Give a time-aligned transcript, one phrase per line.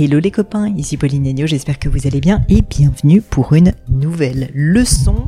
[0.00, 3.72] Hello les copains, ici Pauline Agneau, j'espère que vous allez bien et bienvenue pour une
[3.88, 5.26] nouvelle leçon.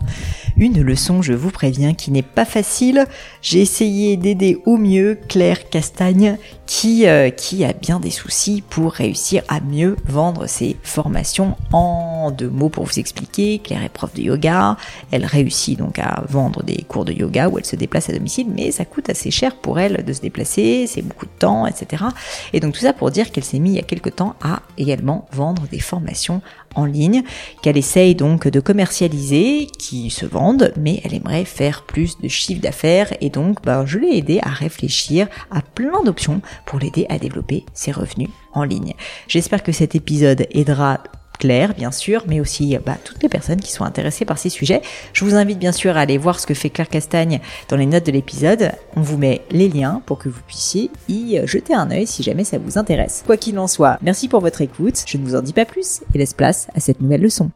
[0.60, 3.06] Une leçon, je vous préviens, qui n'est pas facile.
[3.40, 6.36] J'ai essayé d'aider au mieux Claire Castagne
[6.66, 11.56] qui, euh, qui a bien des soucis pour réussir à mieux vendre ses formations.
[11.72, 14.76] En deux mots pour vous expliquer, Claire est prof de yoga,
[15.10, 18.46] elle réussit donc à vendre des cours de yoga où elle se déplace à domicile,
[18.54, 22.04] mais ça coûte assez cher pour elle de se déplacer, c'est beaucoup de temps, etc.
[22.52, 24.60] Et donc tout ça pour dire qu'elle s'est mise il y a quelques temps à
[24.76, 26.42] également vendre des formations
[26.74, 27.22] en ligne,
[27.62, 32.60] qu'elle essaye donc de commercialiser, qui se vendent, mais elle aimerait faire plus de chiffre
[32.60, 37.18] d'affaires et donc bah, je l'ai aidé à réfléchir à plein d'options pour l'aider à
[37.18, 38.94] développer ses revenus en ligne.
[39.28, 40.98] J'espère que cet épisode aidera
[41.40, 44.82] Claire, bien sûr, mais aussi bah, toutes les personnes qui sont intéressées par ces sujets.
[45.12, 47.86] Je vous invite bien sûr à aller voir ce que fait Claire Castagne dans les
[47.86, 48.72] notes de l'épisode.
[48.94, 52.44] On vous met les liens pour que vous puissiez y jeter un œil si jamais
[52.44, 53.24] ça vous intéresse.
[53.26, 55.02] Quoi qu'il en soit, merci pour votre écoute.
[55.06, 57.50] Je ne vous en dis pas plus et laisse place à cette nouvelle leçon.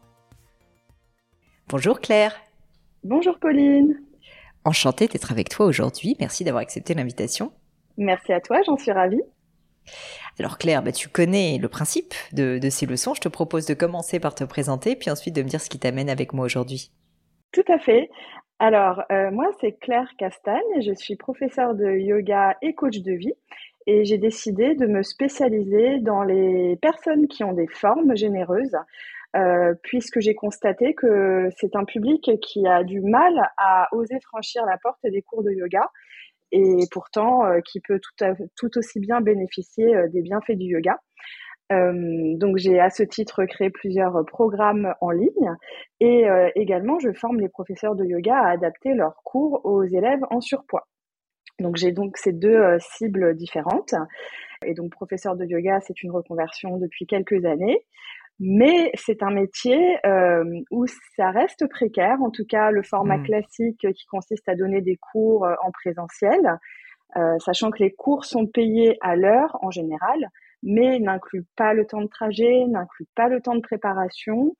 [1.69, 2.35] Bonjour Claire.
[3.03, 4.01] Bonjour Pauline.
[4.63, 6.15] Enchantée d'être avec toi aujourd'hui.
[6.19, 7.51] Merci d'avoir accepté l'invitation.
[7.97, 9.21] Merci à toi, j'en suis ravie.
[10.39, 13.13] Alors Claire, bah, tu connais le principe de, ces leçons.
[13.13, 15.79] Je te propose de commencer par te présenter, puis ensuite de me dire ce qui
[15.79, 16.91] t'amène avec moi aujourd'hui.
[17.51, 18.09] Tout à fait.
[18.59, 20.81] Alors, euh, moi, c'est Claire Castagne.
[20.81, 23.33] Je suis professeure de yoga et coach de vie.
[23.87, 28.75] Et j'ai décidé de me spécialiser dans les personnes qui ont des formes généreuses,
[29.35, 34.65] euh, puisque j'ai constaté que c'est un public qui a du mal à oser franchir
[34.65, 35.91] la porte des cours de yoga
[36.51, 37.99] et pourtant euh, qui peut
[38.55, 40.99] tout, aussi bien bénéficier euh, des bienfaits du yoga.
[41.71, 45.55] Euh, donc j'ai à ce titre créé plusieurs programmes en ligne
[45.99, 50.41] et également je forme les professeurs de yoga à adapter leurs cours aux élèves en
[50.41, 50.87] surpoids.
[51.59, 53.95] Donc j'ai donc ces deux cibles différentes.
[54.63, 57.83] Et donc professeur de yoga, c'est une reconversion depuis quelques années.
[58.39, 60.85] Mais c'est un métier euh, où
[61.15, 63.23] ça reste précaire, en tout cas le format mmh.
[63.23, 66.59] classique qui consiste à donner des cours euh, en présentiel,
[67.17, 70.29] euh, sachant que les cours sont payés à l'heure en général,
[70.63, 74.55] mais n'incluent pas le temps de trajet, n'incluent pas le temps de préparation.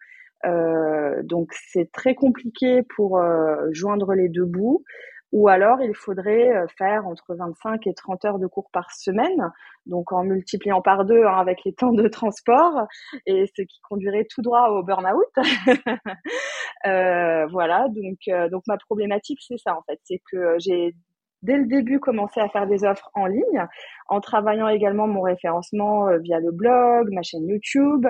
[0.46, 4.84] Euh, donc c'est très compliqué pour euh, joindre les deux bouts
[5.32, 9.52] ou alors il faudrait euh, faire entre 25 et 30 heures de cours par semaine,
[9.86, 12.88] donc en multipliant par deux hein, avec les temps de transport,
[13.26, 15.26] et ce qui conduirait tout droit au burn-out.
[16.86, 20.96] euh, voilà, donc, euh, donc ma problématique, c'est ça en fait, c'est que j'ai
[21.46, 23.68] dès le début commencé à faire des offres en ligne,
[24.08, 28.08] en travaillant également mon référencement euh, via le blog, ma chaîne YouTube,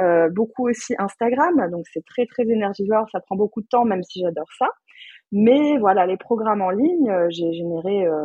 [0.00, 4.02] euh, beaucoup aussi Instagram, donc c'est très très énergivore, ça prend beaucoup de temps même
[4.02, 4.68] si j'adore ça.
[5.30, 8.24] Mais voilà, les programmes en ligne, euh, j'ai généré euh,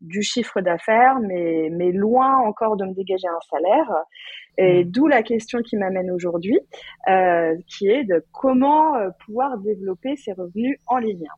[0.00, 3.92] du chiffre d'affaires, mais, mais loin encore de me dégager un salaire.
[4.58, 4.90] Et mmh.
[4.90, 6.58] d'où la question qui m'amène aujourd'hui,
[7.08, 8.94] euh, qui est de comment
[9.24, 11.28] pouvoir développer ses revenus en ligne.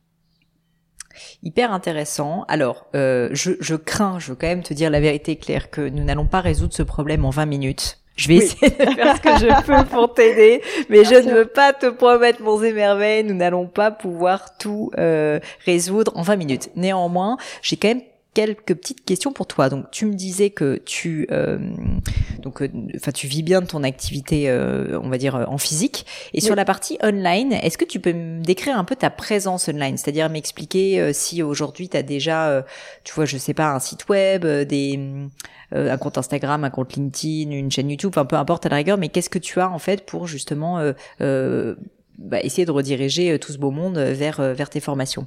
[1.43, 2.43] Hyper intéressant.
[2.47, 5.81] Alors, euh, je, je crains, je veux quand même te dire la vérité claire, que
[5.81, 7.99] nous n'allons pas résoudre ce problème en 20 minutes.
[8.15, 11.45] Je vais essayer de faire ce que je peux pour t'aider, mais je ne veux
[11.45, 13.23] pas te promettre mon émerveil.
[13.23, 16.69] Nous n'allons pas pouvoir tout euh, résoudre en 20 minutes.
[16.75, 18.01] Néanmoins, j'ai quand même
[18.35, 19.69] quelques petites questions pour toi.
[19.69, 21.57] Donc, tu me disais que tu, euh,
[22.39, 26.05] donc, euh, enfin, tu vis bien de ton activité, euh, on va dire en physique.
[26.33, 29.69] Et sur la partie online, est-ce que tu peux me décrire un peu ta présence
[29.69, 32.63] online, c'est-à-dire m'expliquer si aujourd'hui tu as déjà,
[33.05, 34.99] tu vois, je sais pas, un site web, des
[35.71, 38.97] un compte Instagram, un compte LinkedIn, une chaîne YouTube, enfin peu importe à la rigueur,
[38.97, 40.83] mais qu'est-ce que tu as en fait pour justement
[41.19, 45.25] bah, essayer de rediriger tout ce beau monde vers vers tes formations?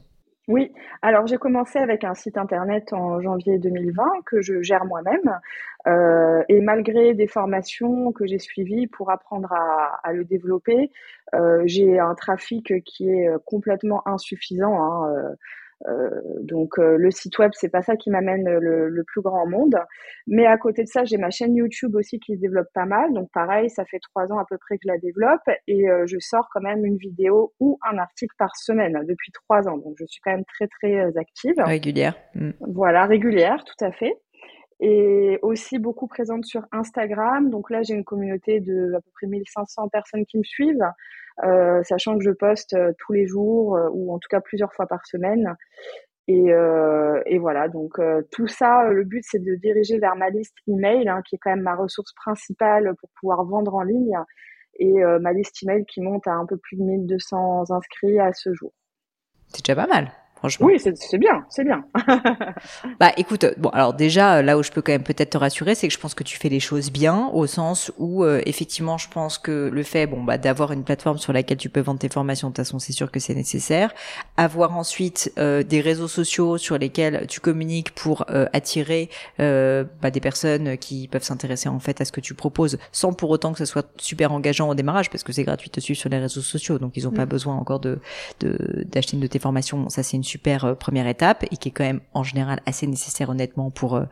[0.49, 0.73] Oui,
[1.03, 5.39] alors j'ai commencé avec un site internet en janvier 2020 que je gère moi-même.
[5.87, 10.91] Euh, et malgré des formations que j'ai suivies pour apprendre à, le développer,
[11.35, 14.83] euh, j'ai un trafic qui est complètement insuffisant.
[14.83, 15.35] Hein, euh, euh,
[16.43, 19.77] donc euh, le site web, c'est pas ça qui m'amène le, le, plus grand monde.
[20.27, 23.13] Mais à côté de ça, j'ai ma chaîne YouTube aussi qui se développe pas mal.
[23.13, 26.05] Donc pareil, ça fait trois ans à peu près que je la développe et euh,
[26.07, 29.79] je sors quand même une vidéo ou un article par semaine depuis trois ans.
[29.79, 31.55] Donc je suis quand même très très active.
[31.59, 32.15] Régulière.
[32.35, 32.51] Mm.
[32.61, 34.15] Voilà, régulière, tout à fait
[34.81, 37.51] et aussi beaucoup présente sur Instagram.
[37.51, 40.89] Donc là, j'ai une communauté de à peu près 1500 personnes qui me suivent,
[41.45, 44.73] euh, sachant que je poste euh, tous les jours euh, ou en tout cas plusieurs
[44.73, 45.57] fois par semaine.
[46.31, 46.53] Et,
[47.39, 47.99] voilà, donc
[48.31, 51.49] tout ça, le but c'est de diriger vers ma liste email, hein, qui est quand
[51.49, 54.19] même ma ressource principale pour pouvoir vendre en ligne,
[54.79, 58.53] et ma liste email qui monte à un peu plus de 1200 inscrits à ce
[58.53, 58.73] jour.
[59.47, 60.11] C'est déjà pas mal.
[60.39, 60.67] Franchement.
[60.67, 61.85] Oui, c'est bien, c'est bien.
[63.01, 65.89] bah écoute, bon alors déjà là où je peux quand même peut-être te rassurer, c'est
[65.89, 69.09] que je pense que tu fais les choses bien au sens où euh, effectivement je
[69.09, 72.09] pense que le fait bon bah d'avoir une plateforme sur laquelle tu peux vendre tes
[72.09, 73.93] formations de toute façon c'est sûr que c'est nécessaire.
[74.37, 80.21] Avoir ensuite euh, des réseaux sociaux sur lesquels tu communiques pour euh, attirer bah, des
[80.21, 83.59] personnes qui peuvent s'intéresser en fait à ce que tu proposes sans pour autant que
[83.59, 86.41] ce soit super engageant au démarrage parce que c'est gratuit de suivre sur les réseaux
[86.41, 87.29] sociaux donc ils ont pas mm.
[87.29, 87.99] besoin encore de
[88.41, 89.89] d'acheter une de tes formations.
[89.89, 92.87] Ça c'est une super euh, première étape et qui est quand même en général assez
[92.87, 94.05] nécessaire honnêtement pour euh,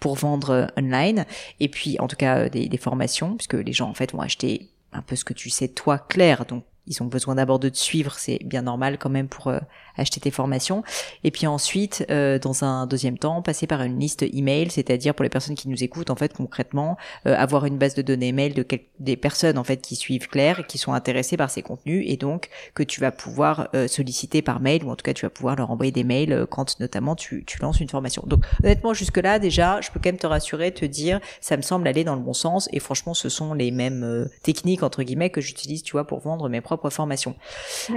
[0.00, 1.26] pour vendre euh, online.
[1.60, 4.70] Et puis en tout cas des, des formations puisque les gens en fait vont acheter
[4.92, 7.78] un peu ce que tu sais toi clair donc ils ont besoin d'abord de te
[7.78, 9.52] suivre, c'est bien normal quand même pour
[9.96, 10.82] acheter tes formations.
[11.22, 15.22] Et puis ensuite, euh, dans un deuxième temps, passer par une liste email, c'est-à-dire pour
[15.22, 16.96] les personnes qui nous écoutent, en fait, concrètement,
[17.26, 18.64] euh, avoir une base de données mail de
[18.98, 22.48] des personnes en fait qui suivent Claire qui sont intéressées par ces contenus, et donc
[22.74, 25.54] que tu vas pouvoir euh, solliciter par mail ou en tout cas tu vas pouvoir
[25.54, 28.24] leur envoyer des mails quand notamment tu, tu lances une formation.
[28.26, 31.62] Donc honnêtement, jusque là déjà, je peux quand même te rassurer, te dire, ça me
[31.62, 32.68] semble aller dans le bon sens.
[32.72, 36.48] Et franchement, ce sont les mêmes techniques entre guillemets que j'utilise, tu vois, pour vendre
[36.48, 37.34] mes propres formations.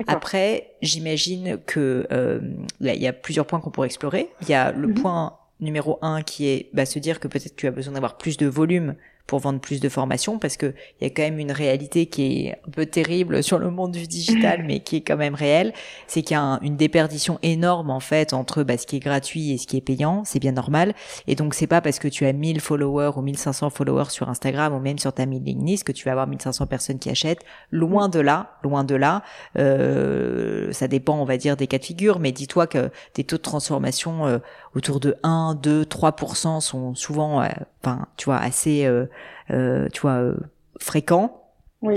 [0.07, 2.39] Après, j'imagine que euh,
[2.79, 4.29] il y a plusieurs points qu'on pourrait explorer.
[4.41, 4.93] Il y a le mhm.
[4.95, 8.37] point numéro un qui est bah, se dire que peut-être tu as besoin d'avoir plus
[8.37, 8.95] de volume
[9.27, 12.47] pour vendre plus de formations parce que il y a quand même une réalité qui
[12.47, 15.73] est un peu terrible sur le monde du digital mais qui est quand même réelle.
[16.07, 19.51] C'est qu'il y a une déperdition énorme en fait entre bah, ce qui est gratuit
[19.51, 20.23] et ce qui est payant.
[20.25, 20.93] C'est bien normal.
[21.27, 24.73] Et donc c'est pas parce que tu as 1000 followers ou 1500 followers sur Instagram
[24.73, 27.43] ou même sur ta mailing list que tu vas avoir 1500 personnes qui achètent.
[27.71, 29.23] Loin de là loin de là.
[29.57, 33.37] Euh, ça dépend on va dire des cas de figure mais dis-toi que des taux
[33.37, 34.39] de transformation euh,
[34.73, 37.47] autour de 1 2 3% sont souvent euh,
[37.83, 39.07] enfin tu vois assez euh, euh,
[39.49, 40.33] tu vois
[40.79, 41.51] fréquents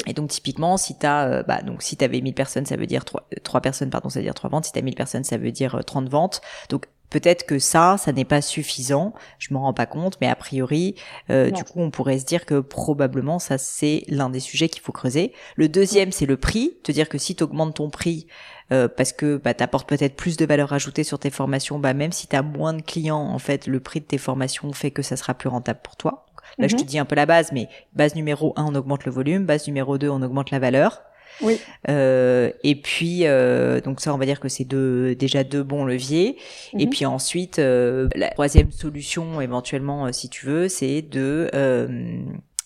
[0.06, 3.28] Et donc typiquement, si t'as, bah donc si t'avais 1000 personnes, ça veut dire 3,
[3.42, 4.66] 3 personnes, pardon, ça veut dire 3 ventes.
[4.66, 6.40] Si t'as 1000 personnes, ça veut dire 30 ventes.
[6.68, 9.14] Donc peut-être que ça, ça n'est pas suffisant.
[9.38, 10.94] Je m'en rends pas compte, mais a priori,
[11.28, 14.92] du coup, on pourrait se dire que probablement ça c'est l'un des sujets qu'il faut
[14.92, 15.32] creuser.
[15.56, 16.76] Le deuxième, c'est le prix.
[16.82, 18.26] Te dire que si tu augmentes ton prix,
[18.72, 21.92] euh, parce que bah, tu apportes peut-être plus de valeur ajoutée sur tes formations, bah,
[21.92, 24.92] même si tu as moins de clients, en fait, le prix de tes formations fait
[24.92, 26.26] que ça sera plus rentable pour toi.
[26.60, 26.86] Là, je te mhm.
[26.86, 29.98] dis un peu la base, mais base numéro 1, on augmente le volume, base numéro
[29.98, 31.02] 2, on augmente la valeur.
[31.42, 31.58] Oui.
[31.88, 35.84] Euh, et puis euh, donc ça on va dire que c'est deux déjà deux bons
[35.84, 36.36] leviers.
[36.78, 36.90] Et mhm.
[36.90, 41.48] puis ensuite euh, la troisième solution éventuellement si tu veux c'est de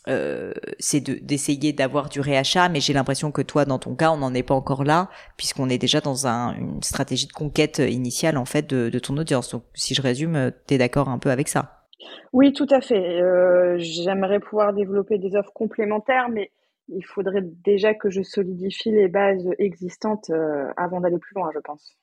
[0.06, 4.18] euh, c'est d'essayer d'avoir du réachat, mais j'ai l'impression que toi, dans ton cas, on
[4.18, 5.08] n'en est pas encore là,
[5.38, 9.16] puisqu'on est déjà dans un, une stratégie de conquête initiale en fait de, de ton
[9.16, 9.50] audience.
[9.52, 11.83] Donc, si je résume, tu es d'accord un peu avec ça
[12.32, 13.20] Oui, tout à fait.
[13.22, 16.50] Euh, J'aimerais pouvoir développer des offres complémentaires, mais
[16.88, 21.60] il faudrait déjà que je solidifie les bases existantes euh, avant d'aller plus loin, je
[21.60, 21.96] pense.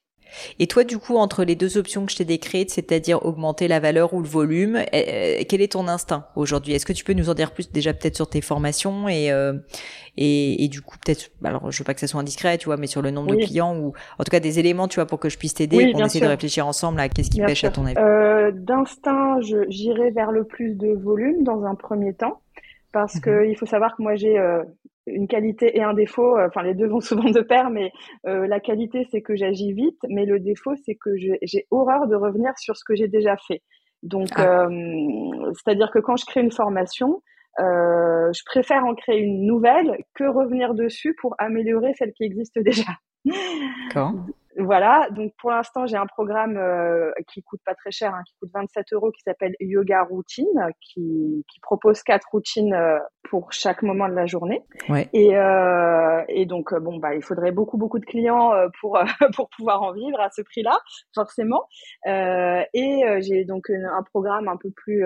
[0.60, 3.80] Et toi, du coup, entre les deux options que je t'ai décrites, c'est-à-dire augmenter la
[3.80, 6.74] valeur ou le volume, euh, euh, quel est ton instinct aujourd'hui?
[6.74, 9.54] Est-ce que tu peux nous en dire plus déjà peut-être sur tes formations et, euh,
[10.18, 12.78] et, et, du coup peut-être, alors je veux pas que ça soit indiscret, tu vois,
[12.78, 15.20] mais sur le nombre de clients ou en tout cas des éléments, tu vois, pour
[15.20, 17.70] que je puisse t'aider, oui, qu'on essaie de réfléchir ensemble à qu'est-ce qui pêche à
[17.70, 17.98] ton avis.
[17.98, 19.40] Euh, D'instinct,
[19.70, 22.42] j'irai vers le plus de volume dans un premier temps
[22.92, 24.64] parce mmh que il faut savoir que moi j'ai euh,
[25.08, 27.92] une qualité et un défaut, euh, enfin les deux vont souvent de pair, mais
[28.28, 32.16] euh, la qualité c'est que j'agis vite, mais le défaut c'est que j'ai horreur de
[32.16, 33.62] revenir sur ce que j'ai déjà fait.
[34.04, 34.66] Donc, ah.
[34.66, 37.22] euh, c'est-à-dire que quand je crée une formation,
[37.60, 42.58] euh, je préfère en créer une nouvelle que revenir dessus pour améliorer celle qui existe
[42.60, 42.92] déjà.
[44.58, 48.34] Voilà, donc pour l'instant, j'ai un programme euh, qui coûte pas très cher, hein, qui
[48.40, 50.48] coûte 27 euros, qui s'appelle Yoga Routine,
[50.82, 54.62] qui, qui propose quatre routines euh, pour chaque moment de la journée.
[54.90, 55.10] Ouais.
[55.14, 59.00] Et, euh, et donc, bon, bah, il faudrait beaucoup, beaucoup de clients pour,
[59.36, 60.78] pour pouvoir en vivre à ce prix-là,
[61.16, 61.68] forcément.
[62.06, 65.06] et j'ai donc un programme un peu plus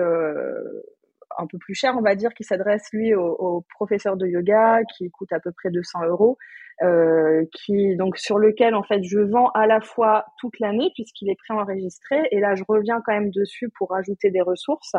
[1.38, 4.80] un peu plus cher, on va dire, qui s'adresse lui aux, aux, professeurs de yoga,
[4.96, 6.38] qui coûte à peu près 200 euros,
[6.82, 11.30] euh, qui donc sur lequel en fait je vends à la fois toute l'année puisqu'il
[11.30, 14.92] est préenregistré et là je reviens quand même dessus pour ajouter des ressources,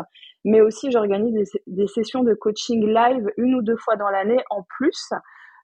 [0.44, 4.64] mais aussi j'organise des, sessions de coaching live une ou deux fois dans l'année en
[4.64, 5.10] plus.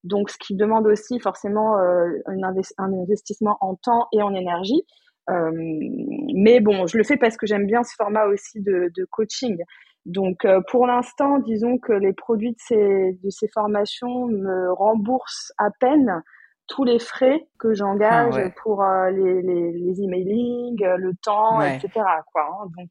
[0.04, 4.84] Donc, ce qui demande aussi forcément euh, un investissement en temps et en énergie.
[5.30, 5.50] Euh,
[6.34, 9.56] mais bon, je le fais parce que j'aime bien ce format aussi de coaching.
[10.06, 15.52] Donc euh, pour l'instant, disons que les produits de ces, de ces formations me remboursent
[15.58, 16.22] à peine
[16.66, 21.60] tous les frais que j'engage ah pour euh, les, les, les emailing, euh, le temps,
[21.60, 21.90] etc.
[22.32, 22.70] Quoi, hein.
[22.76, 22.90] Donc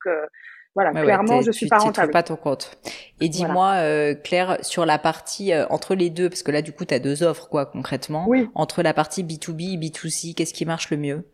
[0.76, 2.12] voilà, clairement, je suis pas rentable.
[2.12, 2.78] pas ton compte.
[3.20, 3.76] Et dis-moi,
[4.24, 7.22] Claire, sur la partie entre les deux, parce que là, du coup, tu as deux
[7.22, 8.26] offres, quoi, concrètement.
[8.28, 8.50] Oui.
[8.56, 11.28] Entre la partie B2B et B2C, qu'est-ce qui marche le mieux?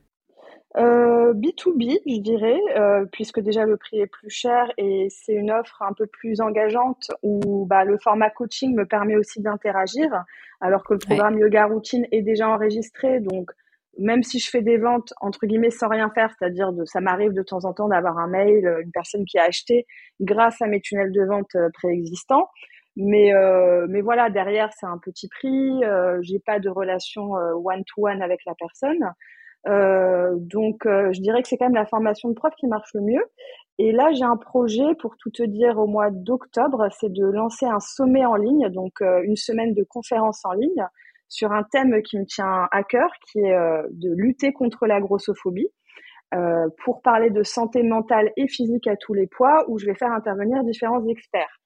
[0.78, 5.50] Euh, B2B, je dirais, euh, puisque déjà le prix est plus cher et c'est une
[5.50, 10.26] offre un peu plus engageante où bah, le format coaching me permet aussi d'interagir,
[10.62, 13.20] alors que le programme Yoga Routine est déjà enregistré.
[13.20, 13.50] Donc,
[13.98, 17.34] même si je fais des ventes, entre guillemets, sans rien faire, c'est-à-dire de, ça m'arrive
[17.34, 19.88] de temps en temps d'avoir un mail, euh, une personne qui a acheté
[20.22, 22.48] grâce à mes tunnels de vente préexistants.
[22.96, 23.32] Mais,
[23.88, 25.86] mais voilà, derrière, c'est un petit prix.
[25.86, 29.14] Euh, j'ai pas de relation one-to-one avec la personne.
[29.68, 32.94] Euh, donc, euh, je dirais que c'est quand même la formation de prof qui marche
[32.94, 33.24] le mieux.
[33.78, 37.66] Et là, j'ai un projet, pour tout te dire, au mois d'octobre, c'est de lancer
[37.66, 40.86] un sommet en ligne, donc euh, une semaine de conférences en ligne
[41.30, 43.56] sur un thème qui me tient à cœur, qui est
[43.92, 45.70] de lutter contre la grossophobie.
[46.84, 50.12] pour parler de santé mentale et physique à tous les poids, où je vais faire
[50.12, 51.59] intervenir différents experts.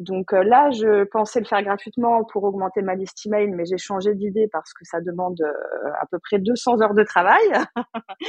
[0.00, 3.76] Donc euh, là, je pensais le faire gratuitement pour augmenter ma liste email, mais j'ai
[3.76, 7.46] changé d'idée parce que ça demande euh, à peu près 200 heures de travail.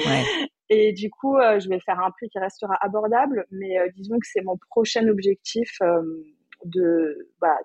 [0.06, 0.24] ouais.
[0.70, 4.28] Et du coup, euh, je vais faire un prix qui restera abordable, mais disons que
[4.30, 5.80] c'est mon prochain objectif
[6.66, 7.58] de, bah,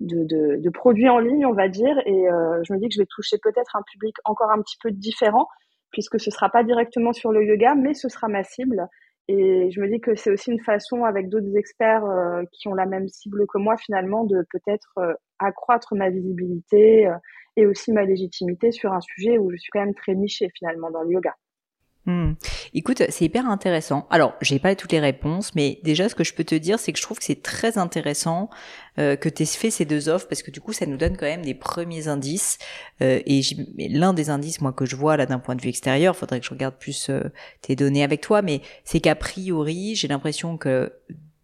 [0.00, 1.98] de, de, de, produits en ligne, on va dire.
[2.06, 2.24] Et
[2.62, 5.48] je me dis que je vais toucher peut-être un public encore un petit peu différent,
[5.92, 8.88] puisque ce sera pas directement sur le yoga, mais ce sera ma cible.
[9.28, 12.74] Et je me dis que c'est aussi une façon, avec d'autres experts euh, qui ont
[12.74, 17.16] la même cible que moi, finalement, de peut-être euh, accroître ma visibilité euh,
[17.56, 20.90] et aussi ma légitimité sur un sujet où je suis quand même très nichée, finalement,
[20.90, 21.34] dans le yoga.
[22.06, 22.34] Hmm.
[22.72, 24.06] Écoute, c'est hyper intéressant.
[24.10, 26.92] Alors, j'ai pas toutes les réponses, mais déjà, ce que je peux te dire, c'est
[26.92, 28.48] que je trouve que c'est très intéressant
[29.00, 31.16] euh, que tu aies fait ces deux offres parce que du coup, ça nous donne
[31.16, 32.58] quand même des premiers indices.
[33.02, 33.42] Euh, et
[33.76, 36.46] l'un des indices, moi, que je vois là d'un point de vue extérieur, faudrait que
[36.46, 37.24] je regarde plus euh,
[37.60, 40.92] tes données avec toi, mais c'est qu'a priori, j'ai l'impression que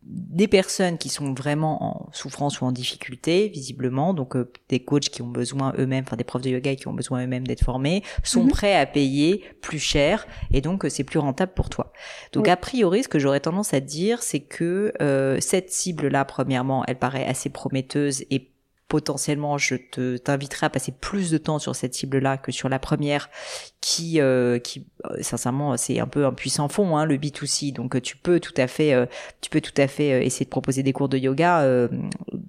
[0.05, 5.09] des personnes qui sont vraiment en souffrance ou en difficulté, visiblement, donc euh, des coachs
[5.09, 8.03] qui ont besoin eux-mêmes, enfin des profs de yoga qui ont besoin eux-mêmes d'être formés,
[8.25, 8.51] sont mhm.
[8.51, 11.93] prêts à payer plus cher et donc euh, c'est plus rentable pour toi.
[12.33, 16.85] Donc a priori, ce que j'aurais tendance à dire, c'est que euh, cette cible-là, premièrement,
[16.87, 18.49] elle paraît assez prometteuse et
[18.89, 22.69] potentiellement je te t'inviterai à passer plus de temps sur cette cible là que sur
[22.69, 23.31] la première
[23.83, 28.01] qui euh, qui euh, sincèrement c'est un peu un puissant fond hein, le B2C donc
[28.01, 29.07] tu peux tout à fait euh,
[29.41, 31.67] tu peux tout à fait essayer de proposer des cours de yoga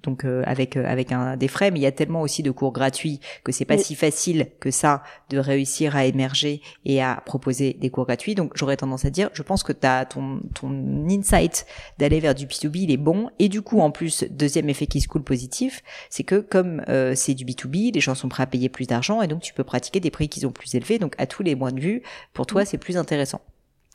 [0.02, 1.70] donc avec avec un des frais.
[1.70, 4.70] Mais il y a tellement aussi de cours gratuits que c'est pas si facile que
[4.70, 8.34] ça de réussir à émerger et à proposer des cours gratuits.
[8.34, 10.70] Donc j'aurais tendance à dire je pense que tu as ton ton
[11.08, 11.66] insight
[11.98, 13.30] d'aller vers du B2B il est bon.
[13.38, 17.14] Et du coup en plus deuxième effet qui se coule positif c'est que comme euh,
[17.16, 19.64] c'est du B2B, les gens sont prêts à payer plus d'argent et donc tu peux
[19.64, 20.98] pratiquer des prix qui sont plus élevés.
[20.98, 22.02] Donc à tous les points de vue,
[22.32, 23.40] pour toi, c'est plus intéressant.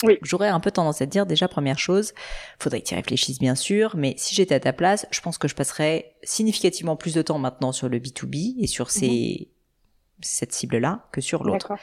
[0.03, 0.17] Oui.
[0.21, 2.13] J'aurais un peu tendance à te dire déjà première chose,
[2.57, 5.47] faudrait que tu réfléchisses bien sûr, mais si j'étais à ta place, je pense que
[5.47, 10.21] je passerais significativement plus de temps maintenant sur le B2B et sur ces, mhm.
[10.21, 11.73] cette cible-là que sur l'autre.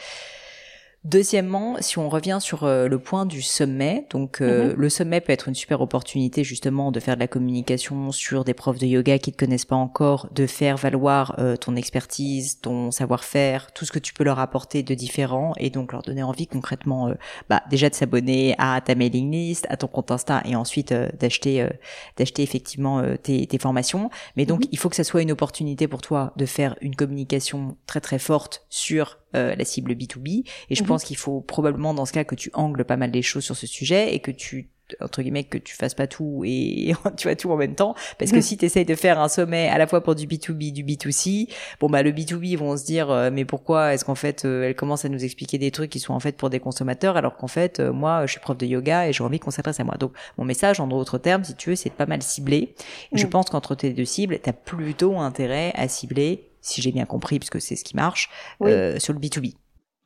[1.07, 4.75] Deuxièmement, si on revient sur euh, le point du sommet, donc euh, mhm.
[4.77, 8.55] le sommet peut être une super opportunité justement de faire de la communication sur des
[8.55, 12.61] profs de yoga qui ne te connaissent pas encore, de faire valoir euh, ton expertise,
[12.61, 16.25] ton savoir-faire, tout ce que tu peux leur apporter de différent et donc leur donner
[16.25, 17.13] envie concrètement,
[17.49, 21.69] bah, déjà de s'abonner à ta mailing list, à ton compte Insta et ensuite d'acheter
[22.17, 24.11] d'acheter effectivement tes, tes, formations.
[24.37, 24.71] Mais donc mhm.
[24.73, 28.19] il faut que ça soit une opportunité pour toi de faire une communication très très
[28.19, 30.45] forte sur la cible B2B.
[30.71, 30.89] Et je mhm.
[30.89, 33.57] pense qu'il faut probablement dans ce cas que tu angles pas mal les choses sur
[33.57, 37.37] ce sujet et que tu entre guillemets que tu fasses pas tout et tu vois
[37.37, 38.43] tout en même temps parce que mhm.
[38.43, 41.49] si tu essayes de faire un sommet à la fois pour du B2B du B2C
[41.81, 44.69] bon bah le B2B ils vont se dire euh, mais pourquoi est-ce qu'en fait euh,
[44.69, 47.37] elle commence à nous expliquer des trucs qui sont en fait pour des consommateurs alors
[47.37, 49.97] qu'en fait moi je suis prof de yoga et j'ai envie qu'on s'adresse à moi
[49.97, 52.75] donc mon message en d'autres termes si tu veux c'est pas mal ciblé
[53.13, 56.93] et je pense qu'entre tes deux cibles tu as plutôt intérêt à cibler si j'ai
[56.93, 58.31] bien compris, puisque c'est ce qui marche,
[58.63, 59.55] euh, sur le B2B.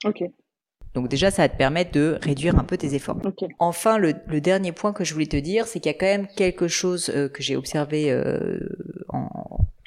[0.04, 0.22] Ok.
[0.94, 3.18] Donc déjà, ça va te permettre de réduire un peu tes efforts.
[3.58, 6.26] Enfin, le, dernier point que je voulais te dire, c'est qu'il y a quand même
[6.36, 8.58] quelque chose euh, que j'ai observé euh,
[9.08, 9.28] en,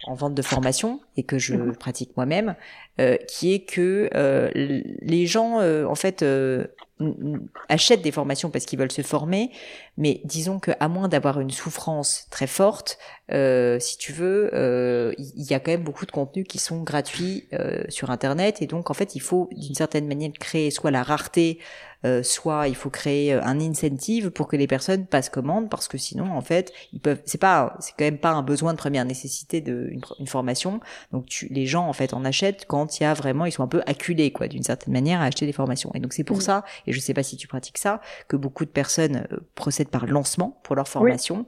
[0.06, 2.56] en, vente de formation et que je pratique moi-même,
[3.02, 6.24] euh, qui est que euh, les gens, euh, en fait,
[7.70, 9.52] achètent des formations parce qu'ils veulent se former,
[9.98, 12.98] mais disons que à moins d'avoir une souffrance très forte,
[13.30, 17.48] si tu veux, il y a quand même beaucoup de contenus qui sont gratuits
[17.90, 21.60] sur Internet, et donc en fait, il faut d'une certaine manière créer soit la rareté
[22.06, 25.88] euh, soit il faut créer euh, un incentive pour que les personnes passent commande parce
[25.88, 28.78] que sinon en fait ils peuvent c'est pas c'est quand même pas un besoin de
[28.78, 30.82] première nécessité de une, formation.
[31.12, 33.64] Donc tu, les gens en fait en achètent quand il y a vraiment ils sont
[33.64, 35.92] un peu acculés quoi d'une certaine manière à acheter des formations.
[35.94, 38.66] Et donc c'est pour ça et je sais pas si tu pratiques ça que beaucoup
[38.66, 41.46] de personnes euh, procèdent par lancement pour leur formation.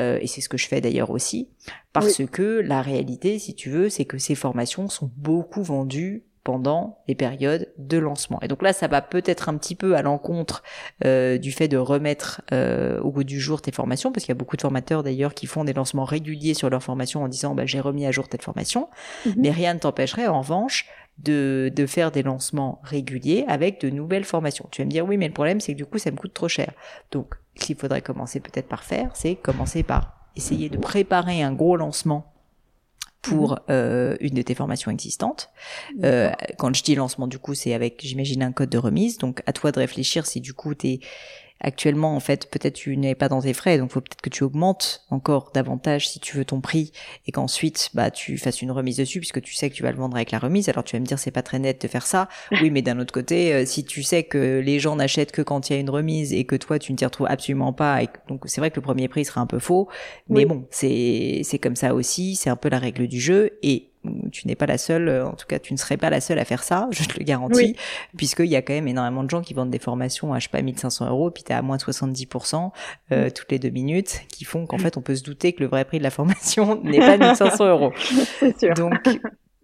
[0.00, 1.50] Et c'est ce que je fais d'ailleurs aussi.
[1.92, 7.02] Parce que la réalité si tu veux c'est que ces formations sont beaucoup vendues pendant
[7.08, 8.38] les périodes de lancement.
[8.42, 10.62] Et donc là, ça va peut-être un petit peu à l'encontre
[11.04, 14.36] euh, du fait de remettre euh, au goût du jour tes formations, parce qu'il y
[14.36, 17.54] a beaucoup de formateurs d'ailleurs qui font des lancements réguliers sur leur formation en disant
[17.54, 18.88] bah, j'ai remis à jour telle formation,
[19.24, 19.34] mhm.
[19.38, 20.86] mais rien ne t'empêcherait en revanche
[21.18, 24.68] de, de faire des lancements réguliers avec de nouvelles formations.
[24.70, 26.34] Tu vas me dire oui, mais le problème c'est que du coup ça me coûte
[26.34, 26.72] trop cher.
[27.10, 31.52] Donc ce qu'il faudrait commencer peut-être par faire, c'est commencer par essayer de préparer un
[31.52, 32.33] gros lancement
[33.24, 33.58] pour mhm.
[33.70, 35.50] euh, une de tes formations existantes.
[36.04, 39.18] Euh, quand je dis lancement, du coup, c'est avec, j'imagine, un code de remise.
[39.18, 41.00] Donc, à toi de réfléchir si du coup, t'es
[41.60, 44.44] Actuellement, en fait, peut-être tu n'es pas dans tes frais, donc faut peut-être que tu
[44.44, 46.92] augmentes encore davantage si tu veux ton prix
[47.26, 49.96] et qu'ensuite, bah, tu fasses une remise dessus puisque tu sais que tu vas le
[49.96, 50.68] vendre avec la remise.
[50.68, 52.28] Alors tu vas me dire c'est pas très net de faire ça.
[52.64, 55.68] Oui, mais d'un autre côté, euh, si tu sais que les gens n'achètent que quand
[55.68, 58.08] il y a une remise et que toi tu ne t'y retrouves absolument pas, et
[58.28, 59.88] donc c'est vrai que le premier prix sera un peu faux,
[60.28, 63.90] mais bon, c'est c'est comme ça aussi, c'est un peu la règle du jeu et
[64.32, 66.38] tu n'es pas la seule, euh, en tout cas tu ne serais pas la seule
[66.38, 67.76] à faire ça, je te le garantis,
[68.16, 70.50] puisqu'il y a quand même énormément de gens qui vendent des formations à je sais
[70.50, 72.70] pas 1500 euros, puis t'es à moins de 70%
[73.12, 75.68] euh, toutes les deux minutes, qui font qu'en fait on peut se douter que le
[75.68, 77.92] vrai prix de la formation n'est pas 1500 euros.
[78.76, 78.94] Donc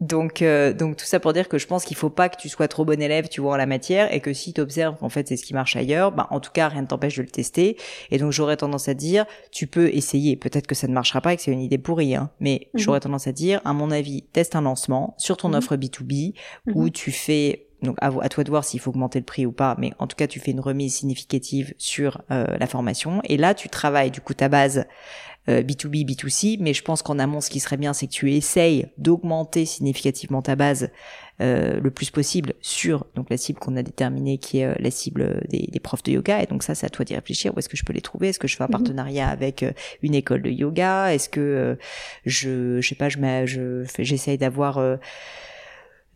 [0.00, 2.48] donc, euh, donc tout ça pour dire que je pense qu'il faut pas que tu
[2.48, 5.10] sois trop bon élève, tu vois, en la matière, et que si tu observes qu'en
[5.10, 7.28] fait c'est ce qui marche ailleurs, bah en tout cas rien ne t'empêche de le
[7.28, 7.76] tester.
[8.10, 10.36] Et donc j'aurais tendance à dire, tu peux essayer.
[10.36, 12.80] Peut-être que ça ne marchera pas et que c'est une idée pourrie, hein, mais mhm.
[12.80, 15.56] j'aurais tendance à dire, à mon avis, teste un lancement sur ton mhm.
[15.56, 16.34] offre B2B
[16.74, 16.90] où mhm.
[16.90, 19.92] tu fais donc à, toi de voir s'il faut augmenter le prix ou pas, mais
[19.98, 23.68] en tout cas tu fais une remise significative sur euh, la formation et là tu
[23.68, 24.84] travailles du coup ta base
[25.48, 28.32] B2B, euh, B2C, mais je pense qu'en amont, ce qui serait bien, c'est que tu
[28.32, 30.90] essayes d'augmenter significativement ta base
[31.40, 34.90] euh, le plus possible sur donc la cible qu'on a déterminée, qui est euh, la
[34.90, 36.42] cible des, des, profs de yoga.
[36.42, 37.54] Et donc ça, c'est à toi d'y réfléchir.
[37.54, 38.28] Où est-ce que je peux les trouver?
[38.28, 38.72] Est-ce que je fais un mhm.
[38.72, 39.64] partenariat avec
[40.02, 41.14] une école de yoga?
[41.14, 41.78] Est-ce que
[42.26, 43.16] je, je sais pas, je,
[43.46, 44.78] je j'essaye d'avoir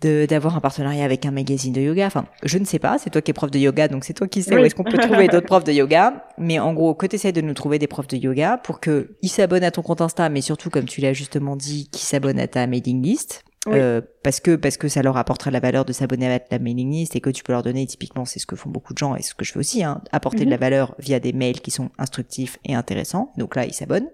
[0.01, 2.07] d'avoir un partenariat avec un magazine de yoga.
[2.07, 4.29] Enfin, je ne sais pas, c'est toi qui es prof de yoga, donc c'est toi
[4.29, 6.27] qui sais où est-ce qu'on peut trouver d'autres profs de yoga.
[6.37, 9.07] Mais en gros, que tu essaies de nous trouver des profs de yoga pour qu'ils
[9.25, 12.49] s'abonnent à ton compte Insta, mais surtout, comme tu l'as justement dit, qu'ils s'abonnent à
[12.49, 13.45] ta mailing list.
[13.69, 16.91] Euh, parce que parce que ça leur apportera la valeur de s'abonner à la mailing
[16.91, 19.17] list et que tu peux leur donner typiquement c'est ce que font beaucoup de gens
[19.17, 20.61] et ce que je fais aussi hein, apporter de la mhm.
[20.61, 24.11] valeur via des mails qui sont instructifs et intéressants donc là ils s'abonnent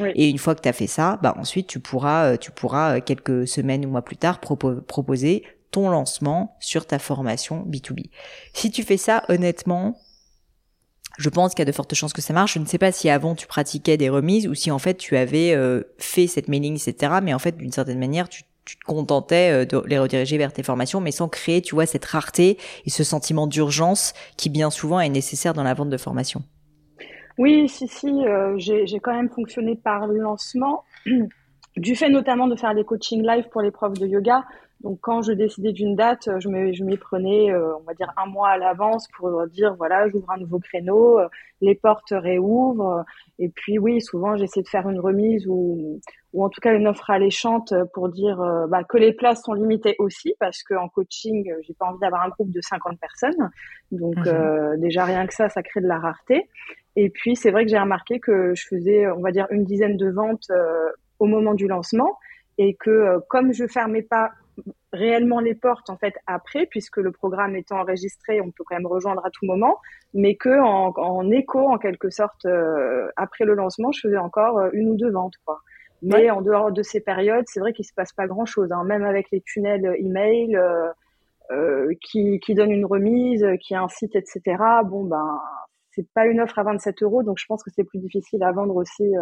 [0.00, 2.96] et une fois que tu as fait ça bah ensuite tu pourras euh, tu pourras
[2.96, 8.10] euh, quelques semaines ou mois plus tard proposer ton lancement sur ta formation B2B
[8.52, 9.96] si tu fais ça honnêtement
[11.18, 12.54] je pense qu'il y a de fortes chances que ça marche.
[12.54, 15.16] Je ne sais pas si avant tu pratiquais des remises ou si en fait tu
[15.16, 15.52] avais
[15.98, 17.14] fait cette mailing, etc.
[17.20, 20.52] Mais en fait, d'une certaine manière, tu tu te contentais euh, de les rediriger vers
[20.52, 24.68] tes formations, mais sans créer, tu vois, cette rareté et ce sentiment d'urgence qui bien
[24.68, 26.42] souvent est nécessaire dans la vente de formation.
[27.38, 30.84] Oui, si, si, euh, j'ai quand même fonctionné par le lancement,
[31.76, 34.44] du fait notamment de faire des coachings live pour les profs de yoga.
[34.82, 36.48] Donc quand je décidais d'une date, je
[36.84, 40.38] m'y prenais, euh, on va dire, un mois à l'avance pour dire, voilà, j'ouvre un
[40.38, 41.20] nouveau créneau,
[41.62, 43.04] les portes réouvrent.
[43.38, 46.00] Et puis oui, souvent j'essaie de faire une remise ou,
[46.38, 49.54] ou en tout cas une offre alléchante pour dire euh, bah, que les places sont
[49.54, 53.50] limitées aussi parce qu'en coaching, j'ai pas envie d'avoir un groupe de 50 personnes.
[53.90, 54.28] Donc mhm.
[54.28, 56.48] euh, déjà rien que ça, ça crée de la rareté.
[56.94, 59.96] Et puis c'est vrai que j'ai remarqué que je faisais, on va dire, une dizaine
[59.96, 60.48] de ventes
[61.18, 62.16] au moment du lancement
[62.56, 64.30] et que comme je fermais pas
[64.92, 68.86] réellement les portes en fait après, puisque le programme étant enregistré, on peut quand même
[68.86, 69.78] rejoindre à tout moment,
[70.14, 74.70] mais que en, écho en quelque sorte euh, après le lancement, je faisais encore euh,
[74.72, 75.60] une ou deux ventes quoi.
[76.02, 78.84] Mais en dehors de ces périodes, c'est vrai qu'il se passe pas grand chose, hein.
[78.84, 80.56] même avec les tunnels email
[81.50, 84.40] euh, qui, qui donnent une remise, qui incite etc.
[84.84, 85.40] Bon ben
[85.90, 88.52] c'est pas une offre à 27 euros, donc je pense que c'est plus difficile à
[88.52, 89.12] vendre aussi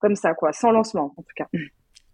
[0.00, 1.48] comme ça quoi, sans lancement en tout cas.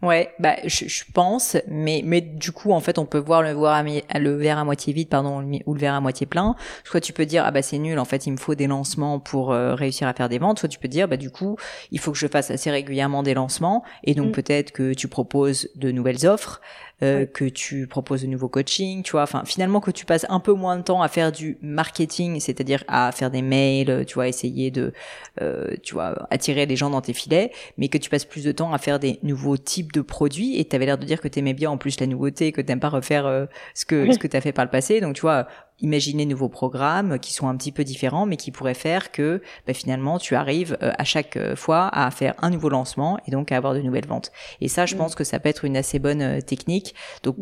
[0.00, 3.50] Ouais, bah je, je, pense, mais mais du coup en fait on peut voir le
[3.50, 6.54] voir le verre à moitié vide pardon ou le verre à moitié plein.
[6.84, 9.18] Soit tu peux dire ah bah c'est nul en fait il me faut des lancements
[9.18, 10.60] pour euh, réussir à faire des ventes.
[10.60, 11.56] Soit tu peux dire bah du coup
[11.90, 14.32] il faut que je fasse assez régulièrement des lancements et donc mm.
[14.32, 16.60] peut-être que tu proposes de nouvelles offres
[17.02, 20.40] euh, que tu proposes de nouveaux coachings, tu vois, enfin finalement que tu passes un
[20.40, 24.26] peu moins de temps à faire du marketing, c'est-à-dire à faire des mails, tu vois,
[24.26, 24.92] essayer de,
[25.40, 28.52] euh, tu vois, attirer les gens dans tes filets, mais que tu passes plus de
[28.52, 30.58] temps à faire des nouveaux types de produits.
[30.58, 32.60] Et tu avais l'air de dire que tu aimais bien en plus la nouveauté, que
[32.60, 35.00] t'aimes pas refaire euh, ce que ce que t'as fait par le passé.
[35.00, 35.46] Donc tu vois,
[35.80, 39.42] imaginer de nouveaux programmes qui sont un petit peu différents, mais qui pourraient faire que
[39.66, 43.30] bah, finalement tu arrives euh, à chaque euh, fois à faire un nouveau lancement et
[43.30, 44.32] donc à avoir de nouvelles ventes.
[44.60, 46.94] Et ça, je pense que ça peut être une assez bonne euh, technique.
[47.22, 47.36] Donc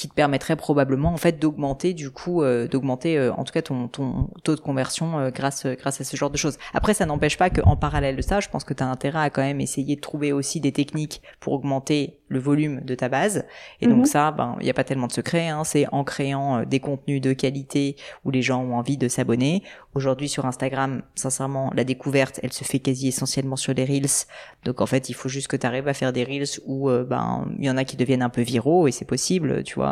[0.00, 3.60] qui te permettrait probablement en fait d'augmenter du coup euh, d'augmenter euh, en tout cas
[3.60, 6.56] ton, ton taux de conversion euh, grâce grâce à ce genre de choses.
[6.72, 9.28] Après ça n'empêche pas qu'en parallèle de ça, je pense que tu as intérêt à
[9.28, 13.44] quand même essayer de trouver aussi des techniques pour augmenter le volume de ta base.
[13.82, 14.04] Et donc mhm.
[14.06, 15.48] ça, ben il n'y a pas tellement de secret.
[15.48, 19.64] Hein, c'est en créant des contenus de qualité où les gens ont envie de s'abonner.
[19.94, 24.26] Aujourd'hui sur Instagram, sincèrement, la découverte, elle se fait quasi essentiellement sur les reels.
[24.64, 27.48] Donc en fait, il faut juste que tu arrives à faire des reels où ben
[27.58, 29.89] il y en a qui deviennent un peu viraux et c'est possible, tu vois.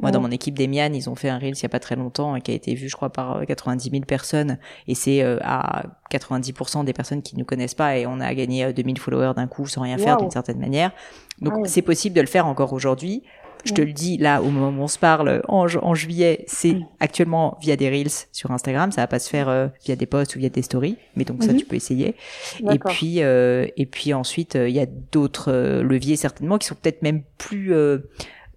[0.00, 1.96] Moi, dans mon équipe d'Emian, ils ont fait un Reels il y a pas très
[1.96, 4.58] longtemps qui a été vu, je crois, par 90 euh, 000 personnes.
[4.86, 8.34] Et c'est euh, à 90% des personnes qui ne nous connaissent pas et on a
[8.34, 10.92] gagné 2000 euh, followers d'un coup sans rien faire d'une certaine manière.
[11.40, 13.22] Donc, ah c'est possible de le faire encore aujourd'hui.
[13.62, 16.78] Je te le dis là au moment où on se parle en, en juillet, c'est
[16.98, 20.38] actuellement via des reels sur Instagram, ça va pas se faire via des posts ou
[20.38, 21.58] via des stories, mais donc ça mhm.
[21.58, 22.16] tu peux essayer.
[22.58, 27.22] Et puis et puis ensuite il y a d'autres leviers certainement qui sont peut-être même
[27.36, 27.74] plus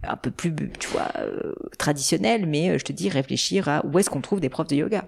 [0.08, 3.98] un peu plus, tu vois, euh, traditionnel, mais euh, je te dis réfléchir à où
[4.00, 5.06] est-ce qu'on trouve des profs de yoga.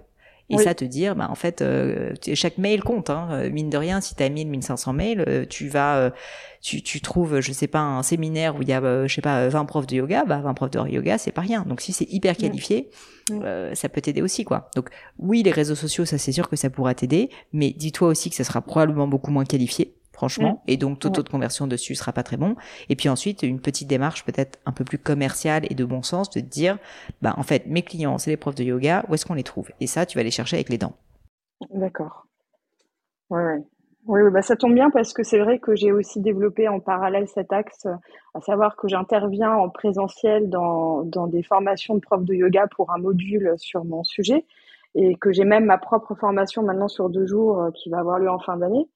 [0.51, 3.09] Et ça, te dire, bah, en fait, euh, chaque mail compte.
[3.09, 3.49] Hein.
[3.49, 6.13] Mine de rien, si tu as 1000, 1500 mails, tu vas,
[6.61, 9.49] tu, tu trouves, je sais pas, un séminaire où il y a, je sais pas,
[9.49, 11.63] 20 profs de yoga, bah 20 profs de yoga, c'est pas rien.
[11.67, 12.91] Donc si c'est hyper qualifié,
[13.73, 14.69] ça peut t'aider aussi, quoi.
[14.75, 18.29] Donc oui, les réseaux sociaux, ça c'est sûr que ça pourra t'aider, mais dis-toi aussi
[18.29, 20.61] que ça sera probablement beaucoup moins qualifié franchement.
[20.65, 20.71] Mm.
[20.71, 22.55] Et donc, tout taux de conversion dessus sera pas très bon.
[22.89, 26.29] Et puis ensuite, une petite démarche peut-être un peu plus commerciale et de bon sens
[26.31, 26.77] de te dire,
[27.21, 29.69] bah, en fait, mes clients, c'est les profs de yoga, où est-ce qu'on les trouve?
[29.79, 30.95] Et ça, tu vas les chercher avec les dents.
[31.69, 32.25] D'accord.
[33.29, 33.63] Ouais, ouais.
[34.07, 37.27] Oui, bah ça tombe bien parce que c'est vrai que j'ai aussi développé en parallèle
[37.27, 37.87] cet axe,
[38.35, 42.91] à savoir que j'interviens en présentiel dans, dans des formations de profs de yoga pour
[42.91, 44.45] un module sur mon sujet
[44.95, 48.17] et que j'ai même ma propre formation maintenant sur deux jours euh, qui va avoir
[48.17, 48.87] lieu en fin d'année.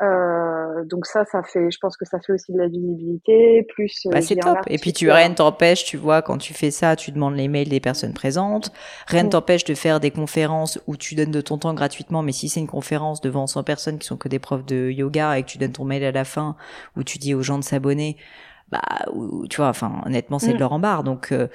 [0.00, 4.06] Euh, donc ça, ça fait, je pense que ça fait aussi de la visibilité, plus.
[4.06, 4.58] Euh, bah, c'est top.
[4.68, 7.68] Et puis tu rien t'empêche, tu vois, quand tu fais ça, tu demandes les mails
[7.68, 8.72] des personnes présentes.
[9.08, 12.32] Rien ne t'empêche de faire des conférences où tu donnes de ton temps gratuitement, mais
[12.32, 15.42] si c'est une conférence devant 100 personnes qui sont que des profs de yoga et
[15.42, 16.56] que tu donnes ton mail à la fin
[16.96, 18.16] où tu dis aux gens de s'abonner,
[18.70, 18.82] bah
[19.48, 20.58] tu vois enfin honnêtement c'est de mm.
[20.58, 21.48] leur en barre donc euh,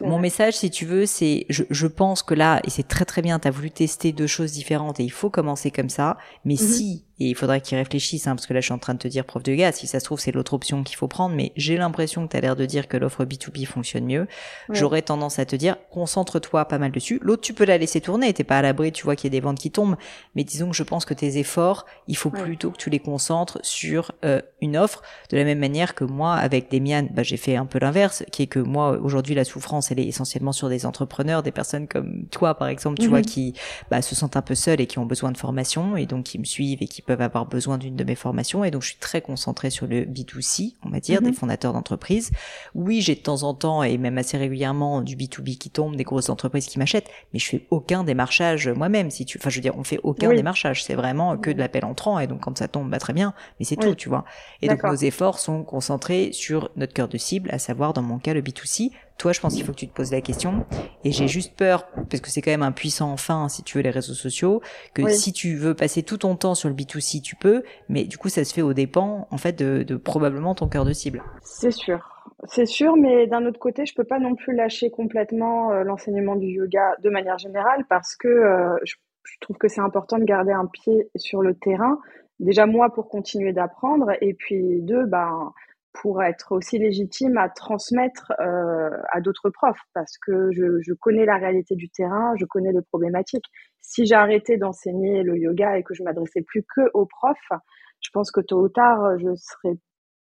[0.00, 3.22] mon message si tu veux c'est je, je pense que là et c'est très très
[3.22, 6.54] bien tu as voulu tester deux choses différentes et il faut commencer comme ça mais
[6.54, 6.74] mm-hmm.
[6.74, 8.98] si et il faudrait qu'ils réfléchissent, hein, parce que là je suis en train de
[8.98, 11.34] te dire prof de gaz, si ça se trouve c'est l'autre option qu'il faut prendre,
[11.34, 14.26] mais j'ai l'impression que tu as l'air de dire que l'offre B2B fonctionne mieux.
[14.70, 17.18] J'aurais tendance à te dire, concentre-toi pas mal dessus.
[17.22, 19.38] L'autre tu peux la laisser tourner, t'es pas à l'abri, tu vois qu'il y a
[19.38, 19.96] des ventes qui tombent,
[20.34, 23.58] mais disons que je pense que tes efforts, il faut plutôt que tu les concentres
[23.62, 27.56] sur euh, une offre, de la même manière que moi avec Demian, bah, j'ai fait
[27.56, 30.86] un peu l'inverse, qui est que moi aujourd'hui la souffrance elle est essentiellement sur des
[30.86, 33.26] entrepreneurs, des personnes comme toi par exemple, tu vois, mhm.
[33.26, 33.54] qui
[33.90, 36.38] bah, se sentent un peu seules et qui ont besoin de formation et donc qui
[36.38, 38.98] me suivent et qui peuvent avoir besoin d'une de mes formations et donc je suis
[38.98, 41.34] très concentrée sur le B2C, on va dire, des mhm.
[41.34, 42.30] fondateurs d'entreprises.
[42.74, 46.04] Oui, j'ai de temps en temps et même assez régulièrement du B2B qui tombe, des
[46.04, 49.10] grosses entreprises qui m'achètent, mais je fais aucun démarchage moi-même.
[49.10, 50.84] Si tu, enfin, je veux dire, on fait aucun démarchage.
[50.84, 53.64] C'est vraiment que de l'appel entrant et donc quand ça tombe, bah très bien, mais
[53.64, 54.26] c'est tout, tu vois.
[54.60, 58.18] Et donc nos efforts sont concentrés sur notre cœur de cible, à savoir dans mon
[58.18, 60.64] cas le B2C, toi, je pense qu'il faut que tu te poses la question.
[61.04, 63.82] Et j'ai juste peur, parce que c'est quand même un puissant fin, si tu veux,
[63.82, 64.62] les réseaux sociaux,
[64.94, 68.16] que si tu veux passer tout ton temps sur le B2C, tu peux, mais du
[68.16, 71.22] coup, ça se fait au dépens, en fait, de, probablement ton cœur de cible.
[71.42, 72.14] C'est sûr.
[72.44, 76.36] C'est sûr, mais d'un autre côté, je peux pas non plus lâcher complètement euh, l'enseignement
[76.36, 78.94] du yoga de manière générale parce que euh, je,
[79.40, 81.98] trouve que c'est important de garder un pied sur le terrain.
[82.38, 85.52] Déjà moi pour continuer d'apprendre et puis deux, ben
[85.92, 91.24] pour être aussi légitime à transmettre euh, à d'autres profs parce que je, je, connais
[91.24, 93.46] la réalité du terrain, je connais les problématiques.
[93.80, 97.60] Si j'arrêtais d'enseigner le yoga et que je m'adressais plus que aux profs,
[98.00, 99.76] je pense que tôt ou tard, je serais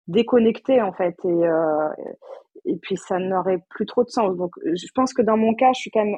[0.07, 1.89] déconnectée en fait et, euh,
[2.65, 4.35] et puis ça n'aurait plus trop de sens.
[4.35, 6.17] Donc je pense que dans mon cas, je suis quand même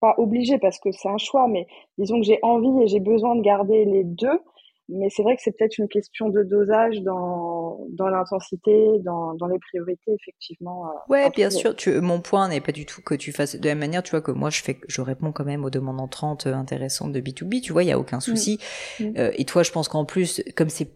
[0.00, 1.66] pas obligée parce que c'est un choix, mais
[1.98, 4.40] disons que j'ai envie et j'ai besoin de garder les deux
[4.88, 9.48] mais c'est vrai que c'est peut-être une question de dosage dans, dans l'intensité, dans, dans
[9.48, 10.86] les priorités, effectivement.
[10.86, 11.74] Euh, ouais, bien sûr.
[11.74, 14.12] Tu, mon point n'est pas du tout que tu fasses de la même manière, tu
[14.12, 17.62] vois, que moi, je fais, je réponds quand même aux demandes entrantes intéressantes de B2B,
[17.62, 18.60] tu vois, il y a aucun souci.
[19.00, 19.04] Mm.
[19.04, 19.14] Mm.
[19.18, 20.88] Euh, et toi, je pense qu'en plus, comme c'est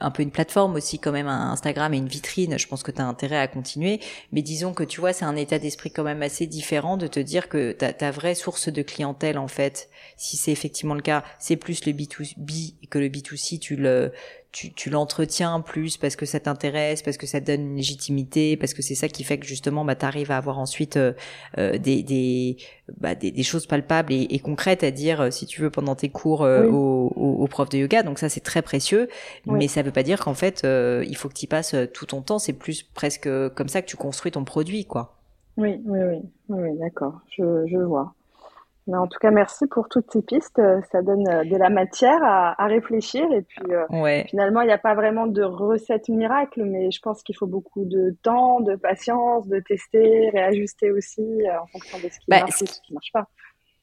[0.00, 2.58] un peu une plateforme aussi quand même Instagram et une vitrine.
[2.58, 4.00] Je pense que tu as intérêt à continuer.
[4.32, 7.20] Mais disons que tu vois c'est un état d'esprit quand même assez différent de te
[7.20, 11.24] dire que ta, ta vraie source de clientèle en fait si c'est effectivement le cas
[11.38, 14.12] c'est plus le B2B que le B2C tu le
[14.52, 18.58] tu, tu l'entretiens plus parce que ça t'intéresse, parce que ça te donne une légitimité,
[18.58, 21.14] parce que c'est ça qui fait que justement bah, tu arrives à avoir ensuite euh,
[21.56, 22.58] euh, des, des,
[23.00, 25.94] bah, des, des, choses palpables et, et, concrètes à dire, euh, si tu veux, pendant
[25.94, 28.02] tes cours euh, aux, aux, profs de yoga.
[28.02, 29.08] Donc ça, c'est très précieux,
[29.46, 32.38] mais ça veut pas dire qu'en fait, il faut que tu passes tout ton temps.
[32.38, 35.16] C'est plus presque comme ça que tu construis ton produit, quoi.
[35.56, 38.14] Oui, oui, oui, oui, d'accord, je, je vois.
[38.88, 40.60] Mais en tout cas, merci pour toutes ces pistes.
[40.90, 43.24] Ça donne euh, de la matière à, à réfléchir.
[43.32, 44.26] Et puis, euh, Ouais.
[44.28, 47.84] finalement, il n'y a pas vraiment de recette miracle, mais je pense qu'il faut beaucoup
[47.84, 52.40] de temps, de patience, de tester, réajuster aussi euh, en fonction de ce qui Bah,
[52.40, 53.28] marche ce et ce qui ne marche pas.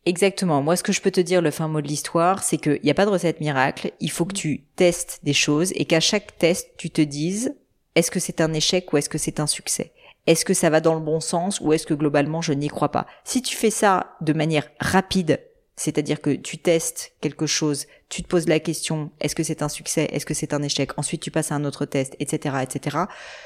[0.05, 0.61] Exactement.
[0.61, 2.89] Moi, ce que je peux te dire, le fin mot de l'histoire, c'est qu'il n'y
[2.91, 3.91] a pas de recette miracle.
[3.99, 7.55] Il faut que tu testes des choses et qu'à chaque test, tu te dises,
[7.95, 9.91] est-ce que c'est un échec ou est-ce que c'est un succès?
[10.29, 12.91] Est-ce que ça va dans le bon sens ou est-ce que globalement je n'y crois
[12.91, 13.07] pas?
[13.23, 15.39] Si tu fais ça de manière rapide,
[15.75, 19.69] c'est-à-dire que tu testes quelque chose, tu te poses la question est-ce que c'est un
[19.69, 22.97] succès, est-ce que c'est un échec, ensuite tu passes à un autre test, etc., etc.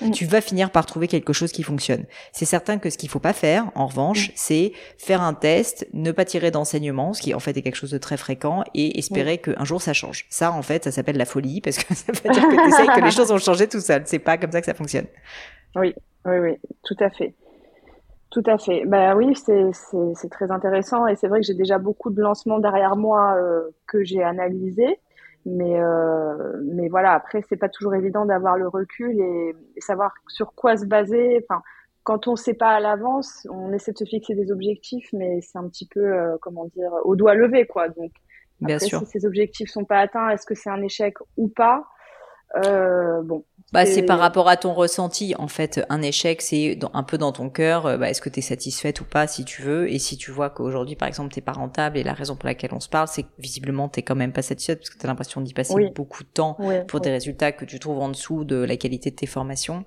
[0.02, 0.12] Mm.
[0.12, 2.04] Tu vas finir par trouver quelque chose qui fonctionne.
[2.34, 4.34] C'est certain que ce qu'il faut pas faire, en revanche, Mm.
[4.36, 7.92] c'est faire un test, ne pas tirer d'enseignement, ce qui en fait est quelque chose
[7.92, 10.26] de très fréquent, et espérer qu'un jour ça change.
[10.30, 13.06] Ça, en fait, ça s'appelle la folie parce que ça veut dire que tu que
[13.06, 14.04] les choses vont changer tout seul.
[14.06, 15.08] C'est pas comme ça que ça fonctionne.
[15.76, 17.36] Oui, oui, oui, tout à fait.
[18.32, 18.86] Tout à fait.
[18.86, 22.96] Bah oui, c'est très intéressant et c'est vrai que j'ai déjà beaucoup de lancements derrière
[22.96, 25.00] moi euh, que j'ai analysés,
[25.46, 30.14] mais euh, mais voilà, après c'est pas toujours évident d'avoir le recul et, et savoir
[30.28, 31.46] sur quoi se baser.
[31.48, 31.62] Enfin,
[32.02, 35.60] quand on sait pas à l'avance, on essaie de se fixer des objectifs, mais c'est
[35.60, 37.88] un petit peu euh, comment dire au doigt levé quoi.
[37.90, 38.12] Donc
[38.62, 39.00] Bien après, sûr.
[39.00, 41.86] si ces objectifs sont pas atteints, est-ce que c'est un échec ou pas?
[42.56, 45.34] Euh, bon, Bah, c'est par rapport à ton ressenti.
[45.40, 47.88] En fait, un échec, c'est un peu dans ton cœur.
[47.88, 49.92] euh, Bah, est-ce que tu es satisfaite ou pas, si tu veux.
[49.92, 52.72] Et si tu vois qu'aujourd'hui, par exemple, t'es pas rentable et la raison pour laquelle
[52.74, 55.10] on se parle, c'est que visiblement, t'es quand même pas satisfaite parce que tu as
[55.10, 57.98] l'impression d'y passer oui, beaucoup de temps oui, pour oui, des résultats que tu trouves
[58.00, 59.86] en dessous de la qualité de tes formations.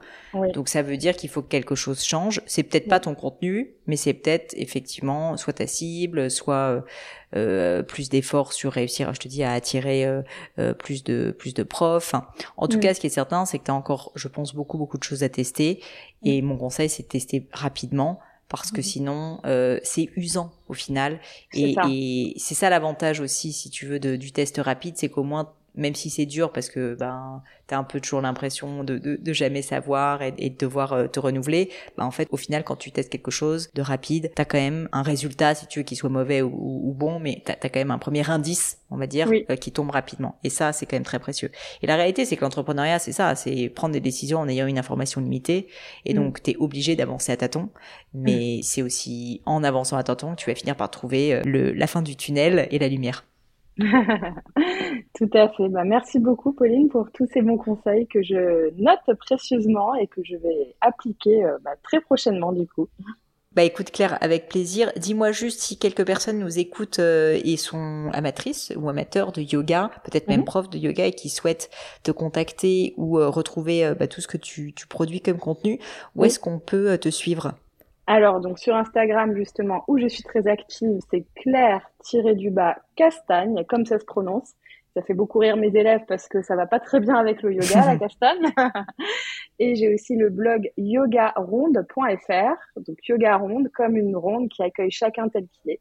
[0.55, 2.43] Donc ça veut dire qu'il faut que quelque chose change.
[2.47, 6.85] C'est peut-être pas ton contenu, mais c'est peut-être effectivement soit ta cible, soit
[7.35, 10.23] euh, plus d'efforts sur réussir, je te dis, à attirer euh,
[10.59, 12.15] euh, plus de plus de profs.
[12.15, 14.29] Enfin, en tout Mm, cas, ce qui est certain, c'est que tu as encore, je
[14.29, 15.83] pense, beaucoup beaucoup de choses à tester.
[16.23, 18.21] mm, Et mon conseil, c'est de tester rapidement.
[18.49, 18.83] Parce que mm.
[18.83, 21.19] sinon, euh, c'est usant au final.
[21.51, 21.97] C'est Et, ça.
[22.33, 25.53] et c'est ça l'avantage aussi, si tu veux, de- du test rapide, c'est qu'au moins,
[25.77, 29.33] même si c'est dur, parce que ben t'as un peu toujours l'impression de, de, de
[29.33, 32.77] jamais savoir et, et de devoir euh, te renouveler, ben en fait, au final, quand
[32.77, 35.97] tu testes quelque chose de rapide, t'as quand même un résultat, si tu veux, qu'il
[35.97, 38.97] soit mauvais ou, ou- ou bon, mais t'as as quand même un premier indice, on
[38.97, 40.39] va dire, Oui, euh, qui tombe rapidement.
[40.45, 41.51] Et ça, c'est quand même très précieux.
[41.83, 44.79] Et la réalité, c'est que l'entrepreneuriat, c'est ça, c'est prendre des décisions en ayant une
[44.79, 45.67] information limitée,
[46.05, 47.71] et mm, donc t'es obligé d'avancer à tâtons,
[48.15, 48.23] mm.
[48.23, 51.73] mais c'est aussi en avançant à tâtons que tu vas finir par trouver euh, le,
[51.73, 53.25] la fin du tunnel et la lumière.
[55.15, 55.69] Tout à fait.
[55.69, 60.23] Bah, merci beaucoup, Pauline, pour tous ces bons conseils que je note précieusement et que
[60.25, 62.89] je vais appliquer euh, bah, très prochainement, du coup.
[63.53, 64.93] Bah écoute Claire, avec plaisir.
[64.97, 69.91] Dis-moi juste si quelques personnes nous écoutent euh, et sont amatrices ou amateurs de yoga,
[70.05, 70.45] peut-être même Mhm.
[70.45, 71.71] profs de yoga et qui souhaitent
[72.03, 75.81] te contacter ou euh, retrouver bah, tout ce que tu, tu produis comme contenu,
[76.17, 76.27] où Oui.
[76.27, 77.55] est-ce qu'on peut te suivre?
[78.07, 83.99] Alors, donc sur Instagram, justement, où je suis très active, c'est Claire-du-bas Castagne, comme ça
[83.99, 84.55] se prononce.
[84.95, 87.53] Ça fait beaucoup rire mes élèves parce que ça va pas très bien avec le
[87.53, 88.47] yoga, la castagne.
[89.59, 95.29] Et j'ai aussi le blog yogaronde.fr, donc yoga ronde comme une ronde qui accueille chacun
[95.29, 95.81] tel qu'il est.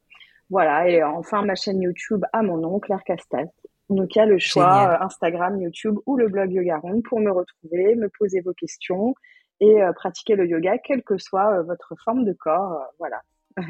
[0.49, 3.49] Voilà, et enfin ma chaîne YouTube à mon nom, Claire Castagne.
[3.89, 5.01] Donc il y a le choix Génial.
[5.01, 9.15] Instagram, YouTube ou le blog Yoga Ronde pour me retrouver, me poser vos questions
[9.59, 12.73] et euh, pratiquer le yoga, quelle que soit euh, votre forme de corps.
[12.73, 13.21] euh, voilà.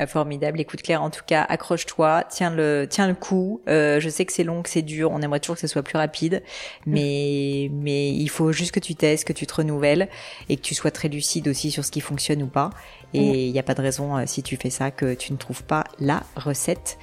[0.00, 0.60] Ah, formidable.
[0.60, 3.62] Écoute Claire, en tout cas, accroche-toi, tiens le, tiens le coup.
[3.68, 5.10] Euh, je sais que c'est long, que c'est dur.
[5.10, 6.44] On aimerait toujours que ce soit plus rapide,
[6.86, 10.08] mais mais il faut juste que tu testes, que tu te renouvelles
[10.48, 12.70] et que tu sois très lucide aussi sur ce qui fonctionne ou pas.
[13.12, 15.36] Et il n'y a pas de raison euh, si tu fais ça que tu ne
[15.36, 16.98] trouves pas la recette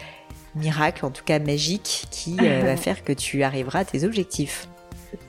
[0.55, 4.69] miracle, en tout cas magique, qui euh, va faire que tu arriveras à tes objectifs.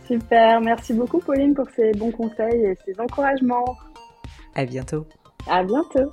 [0.07, 3.77] Super, merci beaucoup Pauline pour ces bons conseils et ces encouragements.
[4.55, 5.07] À bientôt.
[5.49, 6.13] À bientôt.